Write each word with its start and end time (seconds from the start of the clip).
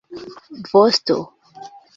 vosto 0.71 1.17